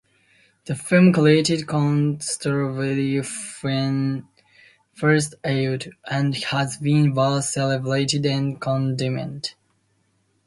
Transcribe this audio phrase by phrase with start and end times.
[0.65, 3.21] "The Firm" created controversy
[3.61, 4.25] when
[4.93, 9.53] first aired, and has been both celebrated and condemned.